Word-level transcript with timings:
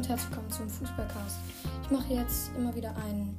und 0.00 0.08
herzlich 0.08 0.30
willkommen 0.30 0.50
zum 0.50 0.70
Fußballcast. 0.70 1.36
Ich 1.82 1.90
mache 1.90 2.14
jetzt 2.14 2.52
immer 2.56 2.74
wieder 2.74 2.96
ein, 3.06 3.36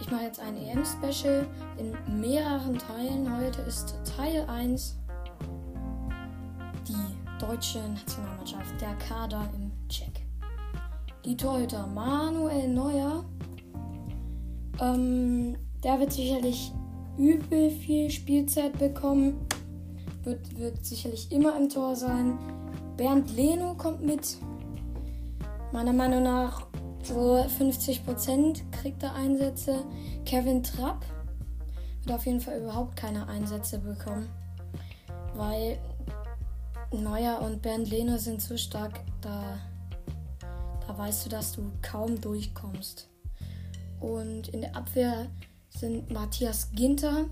ich 0.00 0.10
mache 0.10 0.22
jetzt 0.22 0.40
ein 0.40 0.56
EM-Special 0.56 1.46
in 1.76 2.18
mehreren 2.18 2.78
Teilen. 2.78 3.36
Heute 3.36 3.60
ist 3.60 3.94
Teil 4.16 4.46
1 4.48 4.96
die 6.88 7.38
deutsche 7.38 7.80
Nationalmannschaft, 7.90 8.80
der 8.80 8.94
Kader 8.94 9.50
im 9.54 9.70
Check. 9.90 10.22
Die 11.26 11.36
Torhüter 11.36 11.86
Manuel 11.88 12.68
Neuer, 12.68 13.26
ähm, 14.80 15.58
der 15.84 16.00
wird 16.00 16.14
sicherlich 16.14 16.72
übel 17.18 17.70
viel 17.70 18.10
Spielzeit 18.10 18.78
bekommen, 18.78 19.46
wird, 20.22 20.58
wird 20.58 20.86
sicherlich 20.86 21.30
immer 21.30 21.54
im 21.54 21.68
Tor 21.68 21.94
sein. 21.94 22.38
Bernd 22.96 23.36
Leno 23.36 23.74
kommt 23.74 24.00
mit 24.00 24.38
meiner 25.72 25.92
Meinung 25.92 26.22
nach 26.22 26.66
so 27.02 27.36
50% 27.36 28.70
kriegt 28.70 29.02
er 29.02 29.14
Einsätze. 29.14 29.84
Kevin 30.24 30.62
Trapp 30.62 31.04
wird 32.02 32.16
auf 32.16 32.26
jeden 32.26 32.40
Fall 32.40 32.60
überhaupt 32.60 32.96
keine 32.96 33.28
Einsätze 33.28 33.78
bekommen, 33.78 34.28
weil 35.34 35.78
Neuer 36.92 37.40
und 37.40 37.62
Bernd 37.62 37.90
Lehner 37.90 38.18
sind 38.18 38.40
so 38.40 38.56
stark, 38.56 39.00
da, 39.20 39.58
da 40.86 40.98
weißt 40.98 41.26
du, 41.26 41.30
dass 41.30 41.52
du 41.52 41.70
kaum 41.82 42.20
durchkommst. 42.20 43.08
Und 44.00 44.48
in 44.48 44.60
der 44.60 44.76
Abwehr 44.76 45.26
sind 45.68 46.10
Matthias 46.10 46.70
Ginter. 46.72 47.26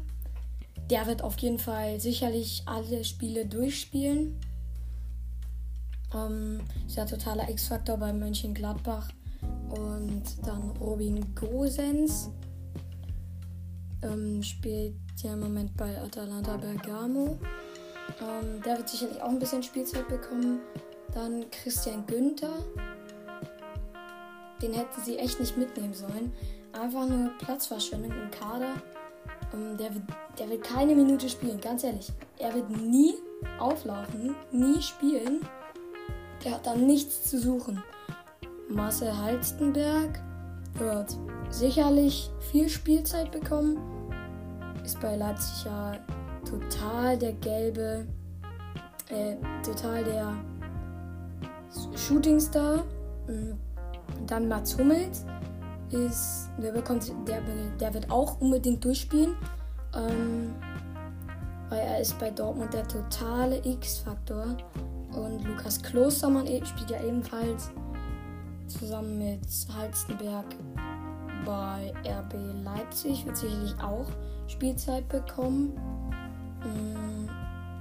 Der 0.91 1.07
wird 1.07 1.23
auf 1.23 1.39
jeden 1.39 1.59
Fall 1.59 2.01
sicherlich 2.01 2.63
alle 2.67 3.05
Spiele 3.05 3.47
durchspielen. 3.47 4.39
Ähm, 6.15 6.61
ist 6.87 6.97
ja 6.97 7.05
totaler 7.05 7.49
X-Faktor 7.49 7.97
bei 7.97 8.13
Mönchengladbach. 8.13 9.09
Und 9.71 10.25
dann 10.45 10.71
Robin 10.81 11.35
Gosens. 11.35 12.31
Ähm, 14.03 14.43
spielt 14.43 14.95
ja 15.23 15.33
im 15.33 15.41
Moment 15.41 15.77
bei 15.77 15.99
Atalanta 16.01 16.57
Bergamo. 16.57 17.39
Ähm, 18.21 18.63
der 18.65 18.79
wird 18.79 18.89
sicherlich 18.89 19.21
auch 19.23 19.31
ein 19.31 19.39
bisschen 19.39 19.63
Spielzeit 19.63 20.09
bekommen. 20.09 20.61
Dann 21.13 21.51
Christian 21.51 22.05
Günther. 22.07 22.53
Den 24.61 24.73
hätten 24.73 25.03
sie 25.03 25.19
echt 25.19 25.41
nicht 25.41 25.57
mitnehmen 25.57 25.95
sollen. 25.95 26.33
Einfach 26.73 27.09
nur 27.09 27.31
Platzverschwendung 27.39 28.13
im 28.13 28.31
Kader. 28.31 28.75
Ähm, 29.53 29.77
der, 29.77 29.95
wird, 29.95 30.05
der 30.39 30.51
wird 30.51 30.65
keine 30.65 30.95
Minute 30.95 31.29
spielen, 31.29 31.61
ganz 31.61 31.85
ehrlich. 31.85 32.13
Er 32.39 32.55
wird 32.55 32.71
nie 32.71 33.15
auflaufen, 33.59 34.35
nie 34.51 34.83
spielen. 34.83 35.41
Der 36.45 36.53
hat 36.53 36.67
da 36.67 36.75
nichts 36.75 37.31
zu 37.31 37.41
suchen. 37.41 37.83
Marcel 38.69 39.17
Halstenberg 39.17 40.21
wird 40.75 41.17
sicherlich 41.51 42.31
viel 42.51 42.69
Spielzeit 42.69 43.31
bekommen. 43.31 43.79
Ist 44.85 45.01
bei 45.01 45.17
Leipzig 45.17 45.65
ja 45.65 45.93
total 46.45 47.17
der 47.17 47.33
gelbe, 47.35 48.07
äh, 49.09 49.37
total 49.65 50.05
der 50.05 50.35
Shootingstar. 51.97 52.85
Mhm. 53.27 53.59
Dann 54.27 54.49
Mats 54.49 54.79
Hummels 54.79 55.25
ist, 55.91 56.51
der 56.63 56.73
bekommt, 56.73 57.11
der, 57.27 57.41
der 57.81 57.95
wird 57.95 58.11
auch 58.11 58.41
unbedingt 58.41 58.85
durchspielen. 58.85 59.37
Ähm, 59.95 60.55
weil 61.71 61.81
er 61.81 62.01
ist 62.01 62.19
bei 62.19 62.31
Dortmund 62.31 62.75
der 62.75 62.87
totale 62.87 63.61
X-Faktor. 63.65 64.57
Und 65.17 65.45
Lukas 65.45 65.83
Klostermann 65.83 66.47
e, 66.47 66.65
spielt 66.65 66.91
ja 66.91 67.03
ebenfalls 67.03 67.71
zusammen 68.67 69.19
mit 69.19 69.41
Halstenberg 69.77 70.47
bei 71.45 71.93
RB 72.07 72.35
Leipzig. 72.65 73.25
Wird 73.27 73.37
sicherlich 73.37 73.75
auch 73.83 74.07
Spielzeit 74.49 75.09
bekommen. 75.09 75.73
Hm, 76.63 77.29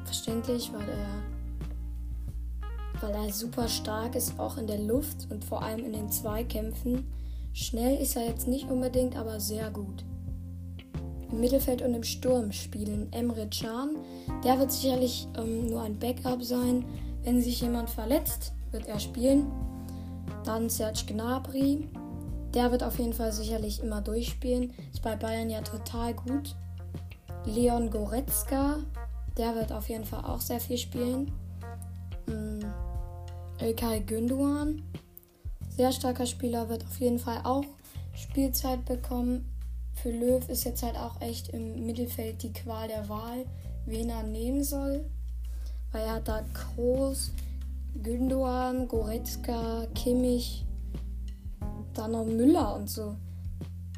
verständlich, 0.06 0.72
weil 0.74 0.88
er, 0.90 1.24
weil 3.02 3.26
er 3.26 3.34
super 3.34 3.68
stark 3.68 4.16
ist, 4.16 4.40
auch 4.40 4.58
in 4.58 4.68
der 4.68 4.80
Luft 4.80 5.28
und 5.30 5.44
vor 5.44 5.64
allem 5.64 5.86
in 5.86 5.94
den 5.94 6.10
Zweikämpfen. 6.10 7.08
Schnell 7.54 8.02
ist 8.02 8.16
er 8.16 8.26
jetzt 8.28 8.48
nicht 8.48 8.70
unbedingt, 8.70 9.16
aber 9.16 9.40
sehr 9.40 9.70
gut. 9.70 10.04
Im 11.32 11.40
Mittelfeld 11.40 11.82
und 11.82 11.94
im 11.94 12.04
Sturm 12.04 12.52
spielen 12.52 13.12
Emre 13.12 13.48
Can. 13.48 13.98
Der 14.44 14.60
wird 14.60 14.72
sicherlich 14.72 15.28
ähm, 15.38 15.68
nur 15.68 15.82
ein 15.82 15.98
Backup 15.98 16.44
sein, 16.44 16.86
wenn 17.24 17.42
sich 17.42 17.62
jemand 17.62 17.90
verletzt, 17.90 18.54
wird 18.72 18.88
er 18.88 19.00
spielen. 19.00 19.52
Dann 20.44 20.70
Serge 20.70 21.06
Gnabry. 21.08 21.88
Der 22.54 22.72
wird 22.72 22.84
auf 22.84 23.00
jeden 23.00 23.14
Fall 23.14 23.32
sicherlich 23.32 23.82
immer 23.82 24.02
durchspielen. 24.02 24.74
Ist 24.92 25.02
bei 25.02 25.16
Bayern 25.16 25.50
ja 25.50 25.62
total 25.62 26.14
gut. 26.14 26.56
Leon 27.46 27.90
Goretzka. 27.90 28.80
Der 29.38 29.56
wird 29.56 29.72
auf 29.72 29.90
jeden 29.90 30.06
Fall 30.06 30.24
auch 30.26 30.42
sehr 30.42 30.60
viel 30.60 30.78
spielen. 30.78 31.32
Mm, 32.28 32.60
Ilkay 33.60 34.02
Günduan. 34.02 34.84
Sehr 35.70 35.92
starker 35.92 36.28
Spieler, 36.28 36.70
wird 36.70 36.84
auf 36.84 37.00
jeden 37.00 37.18
Fall 37.18 37.40
auch 37.44 37.66
Spielzeit 38.14 38.86
bekommen. 38.86 39.50
Für 39.96 40.12
Löw 40.12 40.48
ist 40.50 40.66
jetzt 40.66 40.84
halt 40.84 40.98
auch 40.98 41.20
echt 41.22 41.50
im 41.50 41.86
Mittelfeld 41.86 42.44
die 42.44 42.54
Qual 42.54 42.88
der 42.88 43.10
Wahl, 43.10 43.46
wen 43.86 44.10
er 44.10 44.24
nehmen 44.24 44.64
soll 44.64 45.10
weil 45.94 46.02
er 46.04 46.16
hat 46.16 46.28
da 46.28 46.44
Groß, 46.76 47.32
Gündogan, 48.02 48.88
Goretzka, 48.88 49.86
Kimmich, 49.96 50.66
dann 51.94 52.12
noch 52.12 52.26
Müller 52.26 52.76
und 52.76 52.90
so. 52.90 53.16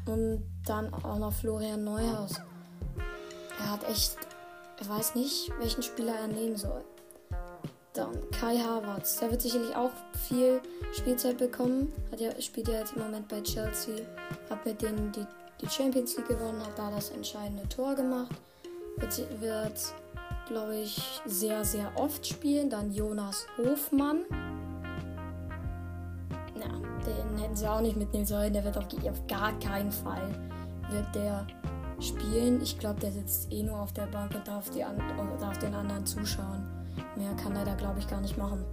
Und 0.06 0.44
dann 0.64 0.92
auch 0.94 1.18
noch 1.18 1.32
Florian 1.32 1.82
Neuhaus. 1.82 2.34
Er 3.58 3.72
hat 3.72 3.88
echt, 3.88 4.16
er 4.78 4.88
weiß 4.88 5.14
nicht, 5.16 5.50
welchen 5.58 5.82
Spieler 5.82 6.14
er 6.14 6.28
nehmen 6.28 6.56
soll. 6.56 6.84
Dann 7.94 8.12
Kai 8.30 8.58
Havertz, 8.58 9.18
der 9.18 9.30
wird 9.30 9.40
sicherlich 9.40 9.74
auch 9.74 9.90
viel 10.28 10.60
Spielzeit 10.92 11.38
bekommen. 11.38 11.90
Hat 12.12 12.20
ja, 12.20 12.30
spielt 12.40 12.68
ja 12.68 12.80
jetzt 12.80 12.92
im 12.94 13.02
Moment 13.02 13.26
bei 13.26 13.40
Chelsea. 13.40 14.04
Hat 14.50 14.64
mit 14.66 14.82
denen 14.82 15.10
die, 15.12 15.26
die 15.62 15.68
Champions 15.68 16.16
League 16.16 16.28
gewonnen, 16.28 16.60
hat 16.60 16.78
da 16.78 16.90
das 16.90 17.08
entscheidende 17.10 17.66
Tor 17.70 17.94
gemacht. 17.94 18.36
Wird, 18.98 19.40
wird 19.40 19.80
glaube 20.46 20.76
ich, 20.76 21.20
sehr, 21.26 21.64
sehr 21.64 21.90
oft 21.96 22.26
spielen. 22.26 22.70
Dann 22.70 22.92
Jonas 22.92 23.46
Hofmann. 23.58 24.22
Na, 26.54 26.66
den 27.04 27.38
hätten 27.38 27.56
sie 27.56 27.68
auch 27.68 27.80
nicht 27.80 27.96
mitnehmen 27.96 28.26
sollen. 28.26 28.52
Der 28.52 28.64
wird 28.64 28.78
auf, 28.78 28.86
auf 29.08 29.26
gar 29.26 29.58
keinen 29.58 29.92
Fall 29.92 30.34
wird 30.90 31.14
der 31.14 31.46
spielen. 32.00 32.60
Ich 32.62 32.78
glaube, 32.78 33.00
der 33.00 33.12
sitzt 33.12 33.52
eh 33.52 33.62
nur 33.62 33.78
auf 33.78 33.92
der 33.92 34.06
Bank 34.06 34.34
und 34.34 34.46
darf, 34.46 34.70
die 34.70 34.84
an, 34.84 34.96
darf 35.40 35.58
den 35.58 35.74
anderen 35.74 36.04
zuschauen. 36.06 36.66
Mehr 37.16 37.34
kann 37.34 37.56
er 37.56 37.64
da, 37.64 37.74
glaube 37.74 37.98
ich, 37.98 38.08
gar 38.08 38.20
nicht 38.20 38.36
machen. 38.36 38.64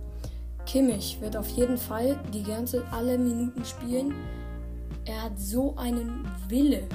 Kimmich 0.65 1.19
wird 1.21 1.35
auf 1.35 1.47
jeden 1.49 1.77
Fall 1.77 2.19
die 2.33 2.43
ganze 2.43 2.83
alle 2.91 3.17
Minuten 3.17 3.63
spielen. 3.65 4.13
Er 5.05 5.23
hat 5.23 5.37
so 5.37 5.75
einen 5.75 6.25
Wille, 6.47 6.87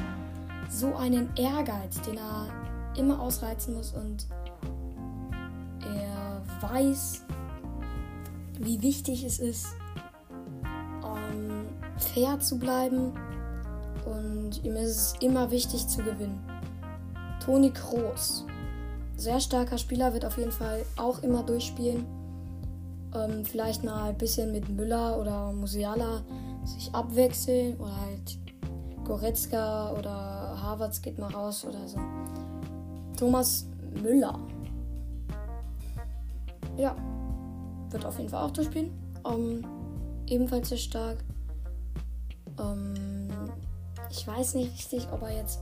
so 0.71 0.95
einen 0.95 1.28
Ehrgeiz, 1.37 2.00
den 2.03 2.16
er 2.16 2.47
immer 2.97 3.21
ausreizen 3.21 3.75
muss 3.75 3.93
und 3.93 4.27
weiß, 6.70 7.24
wie 8.58 8.82
wichtig 8.82 9.24
es 9.24 9.38
ist, 9.38 9.68
ähm, 11.04 11.66
fair 11.96 12.38
zu 12.40 12.58
bleiben 12.58 13.12
und 14.04 14.64
ihm 14.64 14.76
ist 14.76 14.96
es 14.96 15.14
immer 15.20 15.50
wichtig 15.50 15.86
zu 15.86 16.02
gewinnen. 16.02 16.40
Toni 17.44 17.70
Kroos, 17.70 18.44
sehr 19.16 19.40
starker 19.40 19.78
Spieler, 19.78 20.12
wird 20.12 20.24
auf 20.24 20.38
jeden 20.38 20.52
Fall 20.52 20.84
auch 20.96 21.22
immer 21.22 21.42
durchspielen. 21.42 22.04
Ähm, 23.14 23.44
vielleicht 23.44 23.84
mal 23.84 24.10
ein 24.10 24.18
bisschen 24.18 24.53
mit 24.53 24.68
Müller 24.68 25.18
oder 25.18 25.53
Musiala 25.53 26.22
sich 26.64 26.94
abwechseln 26.94 27.76
oder 27.78 28.00
halt 28.00 28.38
Goretzka 29.04 29.92
oder 29.92 30.60
Havertz 30.62 31.00
geht 31.00 31.18
mal 31.18 31.32
raus 31.32 31.64
oder 31.64 31.88
so. 31.88 31.98
Thomas 33.16 33.66
Müller 34.03 34.38
ja, 36.78 36.97
wird 37.91 38.04
auf 38.04 38.16
jeden 38.19 38.30
Fall 38.30 38.45
auch 38.45 38.51
durchspielen. 38.51 38.91
Um, 39.25 39.63
ebenfalls 40.27 40.69
sehr 40.69 40.78
stark. 40.78 41.25
Um, 42.57 42.95
ich 44.10 44.27
weiß 44.27 44.54
nicht 44.54 44.72
richtig, 44.72 45.07
ob 45.13 45.22
er 45.22 45.36
jetzt 45.36 45.60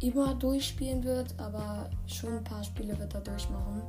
immer 0.00 0.34
durchspielen 0.34 1.02
wird, 1.04 1.34
aber 1.38 1.90
schon 2.06 2.38
ein 2.38 2.44
paar 2.44 2.64
Spiele 2.64 2.98
wird 2.98 3.14
er 3.14 3.20
durchmachen. 3.20 3.82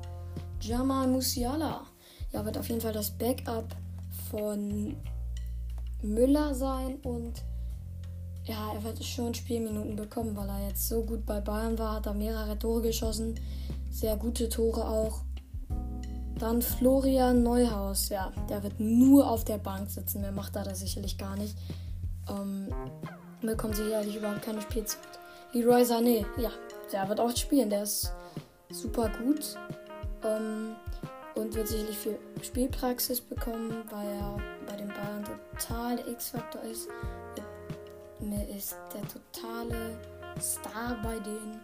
Jamal 0.62 1.08
Musiala. 1.08 1.82
Ja, 2.31 2.44
wird 2.44 2.58
auf 2.58 2.68
jeden 2.68 2.81
Fall 2.81 2.94
das 2.94 3.12
Backup 3.12 3.76
von 4.30 4.96
Müller 6.02 6.54
sein 6.54 6.98
und 7.04 7.44
ja, 8.46 8.74
er 8.74 8.84
wird 8.84 9.04
schon 9.04 9.34
Spielminuten 9.34 9.96
bekommen, 9.96 10.36
weil 10.36 10.50
er 10.50 10.68
jetzt 10.68 10.88
so 10.88 11.04
gut 11.04 11.26
bei 11.26 11.40
Bayern 11.40 11.80
war, 11.80 11.96
hat 11.96 12.06
er 12.06 12.14
mehrere 12.14 12.58
Tore 12.60 12.81
geschossen, 12.84 13.40
sehr 13.90 14.18
gute 14.18 14.50
Tore 14.50 14.88
auch. 14.88 15.22
Dann 16.40 16.62
Florian 16.62 17.44
Neuhaus. 17.44 18.10
Ja, 18.10 18.32
der 18.50 18.64
wird 18.64 18.80
nur 18.80 19.30
auf 19.30 19.46
der 19.46 19.58
Bank 19.58 19.90
sitzen. 19.90 20.22
Mehr 20.22 20.32
macht 20.32 20.56
er 20.56 20.64
da 20.64 20.76
sicherlich 20.76 21.18
gar 21.18 21.38
nicht. 21.38 21.56
Ähm, 22.30 22.70
bekommt 23.42 23.76
sicherlich 23.76 24.16
überhaupt 24.16 24.42
keine 24.42 24.62
Spielzeit. 24.62 25.00
Leroy 25.54 25.84
Sané. 25.84 26.26
Ja, 26.38 26.52
der 26.92 27.08
wird 27.08 27.20
auch 27.20 27.36
spielen. 27.36 27.70
Der 27.70 27.84
ist 27.84 28.12
super 28.70 29.10
gut. 29.24 29.56
Ähm, 30.24 30.76
und 31.36 31.54
wird 31.54 31.68
sicherlich 31.68 31.98
viel 31.98 32.18
Spielpraxis 32.42 33.22
bekommen, 33.22 33.84
weil 33.92 34.08
er 34.08 34.38
bei 34.68 34.76
den 34.78 34.88
Bayern 34.88 35.24
total 35.54 36.00
X-Faktor 36.10 36.62
ist. 36.64 36.88
Mir 38.22 38.48
ist 38.50 38.76
der 38.94 39.02
totale 39.02 40.00
Star 40.40 40.98
bei 41.04 41.20
denen. 41.20 41.60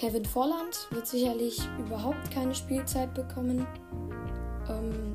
Kevin 0.00 0.24
Volland 0.24 0.88
wird 0.92 1.06
sicherlich 1.06 1.60
überhaupt 1.78 2.30
keine 2.30 2.54
Spielzeit 2.54 3.12
bekommen. 3.12 3.66
Ähm, 4.66 5.14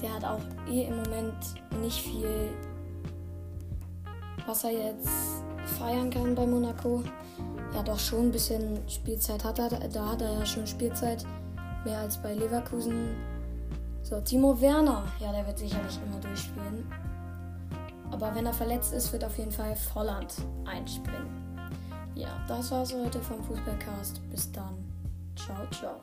der 0.00 0.14
hat 0.14 0.24
auch 0.24 0.40
eh 0.66 0.84
im 0.84 0.96
Moment 0.96 1.36
nicht 1.82 2.00
viel, 2.00 2.48
was 4.46 4.64
er 4.64 4.70
jetzt 4.70 5.10
feiern 5.78 6.08
kann 6.08 6.34
bei 6.34 6.46
Monaco. 6.46 7.02
Ja, 7.74 7.82
doch 7.82 7.98
schon 7.98 8.28
ein 8.28 8.32
bisschen 8.32 8.78
Spielzeit 8.88 9.44
hat 9.44 9.58
er. 9.58 9.68
Da 9.68 10.12
hat 10.12 10.22
er 10.22 10.38
ja 10.38 10.46
schon 10.46 10.66
Spielzeit. 10.66 11.26
Mehr 11.84 11.98
als 11.98 12.16
bei 12.16 12.32
Leverkusen. 12.32 13.14
So, 14.02 14.22
Timo 14.22 14.58
Werner. 14.58 15.04
Ja, 15.18 15.32
der 15.32 15.46
wird 15.46 15.58
sicherlich 15.58 16.00
immer 16.06 16.18
durchspielen. 16.18 16.90
Aber 18.10 18.34
wenn 18.34 18.46
er 18.46 18.54
verletzt 18.54 18.94
ist, 18.94 19.12
wird 19.12 19.22
auf 19.22 19.36
jeden 19.36 19.52
Fall 19.52 19.76
Volland 19.76 20.34
einspringen. 20.64 21.40
Ja, 22.20 22.28
das 22.46 22.70
war's 22.70 22.92
heute 22.92 23.18
vom 23.18 23.42
Fußballcast. 23.42 24.20
Bis 24.30 24.52
dann. 24.52 24.76
Ciao, 25.36 25.66
ciao. 25.70 26.02